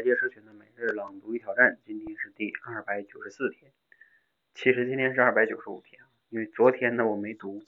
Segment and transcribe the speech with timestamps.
[0.00, 3.70] 财界社群的每日朗读与挑战，今天是第二百九十四天。
[4.54, 7.62] 其实今天是二百九十五天，因为昨天呢我没读，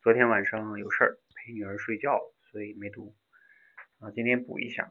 [0.00, 2.18] 昨天晚上有事儿陪女儿睡觉，
[2.50, 3.14] 所以没读。
[3.98, 4.90] 啊，今天补一下。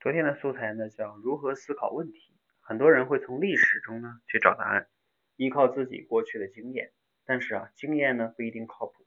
[0.00, 2.34] 昨天的素材呢叫如何思考问题。
[2.58, 4.88] 很多人会从历史中呢去找答案，
[5.36, 6.90] 依靠自己过去的经验。
[7.24, 9.06] 但是啊，经验呢不一定靠谱。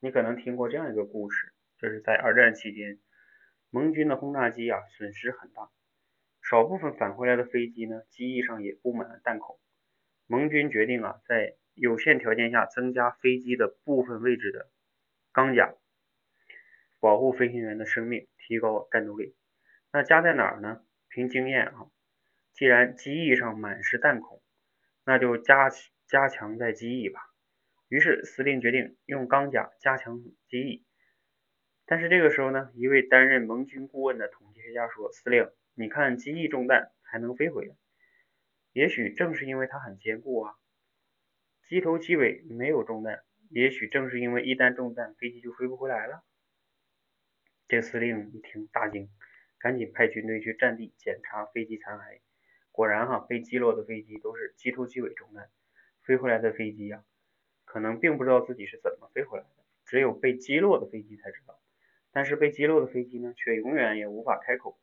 [0.00, 2.98] 你可能听过这样一个故事，就是在二战期间。
[3.70, 5.70] 盟军的轰炸机啊损失很大，
[6.50, 9.60] 少部分返回来的飞机呢，机翼上也布满了弹孔。
[10.26, 14.68] 盟军决定啊，在有限条件下增加飞机的部分位置的
[15.30, 15.72] 钢甲，
[16.98, 19.36] 保护飞行员的生命，提高战斗力。
[19.92, 20.82] 那加在哪儿呢？
[21.08, 21.86] 凭经验啊，
[22.52, 24.42] 既然机翼上满是弹孔，
[25.04, 25.70] 那就加
[26.08, 27.20] 加强在机翼吧。
[27.88, 30.84] 于是司令决定用钢甲加强机翼。
[31.86, 35.48] 但是这个时候呢，一位担任盟军顾问的统计学家说：“司令，
[35.80, 37.74] 你看机翼中弹还能飞回来，
[38.74, 40.54] 也许正是因为它很坚固啊。
[41.66, 46.22] 机头机尾没有中弹，也许正是因为一旦中弹，飞机就飞不回来了。”
[47.66, 49.08] 这司令一听大惊，
[49.58, 52.20] 赶紧派军队去战地检查飞机残骸。
[52.72, 55.48] 果然哈，被击落的飞机都是机头机尾中弹，
[56.02, 57.02] 飞回来的飞机呀，
[57.64, 61.58] 可能并不知道自己是怎么飞回来的，只有被击落的飞机才知道。
[62.12, 64.78] 但是被击落的飞机呢，却永远也无法开口。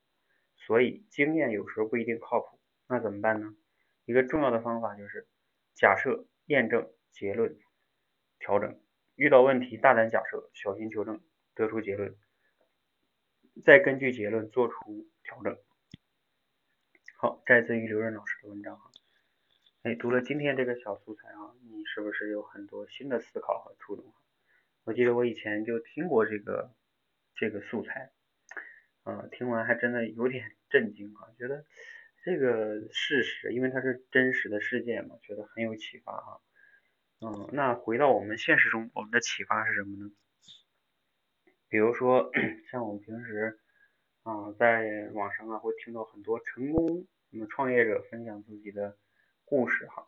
[0.68, 3.56] 所以经验有时候不一定靠谱，那怎么办呢？
[4.04, 5.26] 一个重要的方法就是
[5.74, 7.58] 假设、验证、结论、
[8.38, 8.78] 调整。
[9.16, 11.24] 遇到问题，大胆假设，小心求证，
[11.56, 12.18] 得出结论，
[13.64, 15.58] 再根据结论做出调整。
[17.18, 18.92] 好，摘自于刘润老师的文章哈。
[19.84, 24.14] 哎，读了今天这个小素材啊，你是不是有很多新的思考和触动？
[24.84, 26.74] 我记得我以前就听过这个。
[27.40, 28.12] 这个素材，
[29.04, 31.32] 啊，听完还真的有点震惊啊！
[31.38, 31.66] 觉得
[32.24, 36.42] 这个事实，因为它是真实的事件嘛，觉得很有启发哈。
[37.22, 40.12] 嗯，那回到我们现实中，我们的启发是什么呢？
[41.70, 42.32] 比如说，
[42.70, 43.60] 像我们平时
[44.24, 48.98] 啊，在网上啊，会听到很多成功那么创业者分享自己的
[49.46, 50.08] 故事哈，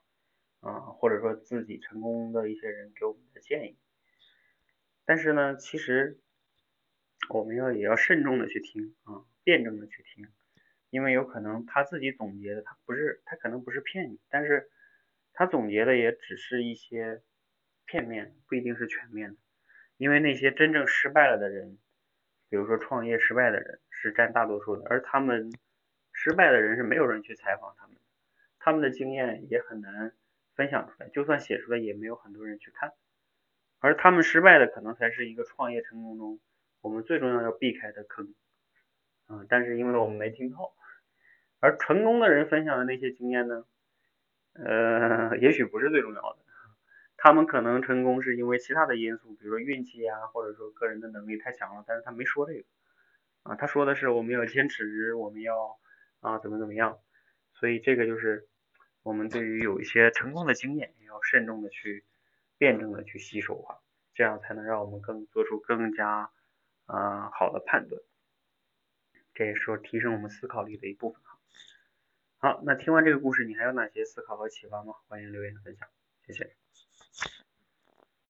[0.60, 3.78] 啊，或者说自己成功的一些人给我们的建议。
[5.06, 6.20] 但是呢，其实。
[7.28, 10.26] 我们要也要慎重的去听啊，辩证的去听，
[11.00, 14.70] 因为有可能他自己总结的，他不是他可能不是骗你，但是
[15.32, 17.22] 他总结的也只是一些
[17.86, 19.38] 片面，不一定是全面的。
[19.96, 21.78] 因为那些真正失败了的人，
[22.50, 25.54] 比如说创业失败的人是占大多数的，而他们
[26.12, 27.96] 失败的人是没有人去采访他们，
[28.60, 30.12] 他们的经验也很难
[30.56, 32.92] 分享出来，就算写出来也没有很多人去看，
[33.80, 36.42] 而他们失败的可能才是一个创业成功中。
[36.82, 38.36] 我们最重要要避开的坑，
[39.30, 40.74] 嗯，但是因为我们没听透，
[41.60, 43.66] 而成功的人分享的那些经验呢，
[44.54, 46.40] 呃，也许不是最重要的，
[47.18, 52.64] 他们可能成功是因为其他的因素，比如说运气呀，或者说个人的能力太强了，但是他没说这个，
[53.44, 55.80] 啊，他说的是我们要坚持，我们要
[56.20, 57.00] 啊怎么怎么样，
[57.54, 58.48] 所以这个就是
[59.04, 62.04] 我们对于有一些成功的经验，要慎重的去
[62.58, 63.78] 辩证的去吸收啊，
[64.14, 66.32] 这样才能让我们更做出更加。
[66.92, 68.02] 啊，好的判断，
[69.36, 71.38] 这也是提升我们思考力的一部分哈。
[72.42, 74.94] 好，那听完这个故事，你还有哪些思考和启发吗？
[75.10, 75.86] 欢迎留言分享，
[76.26, 76.56] 谢谢。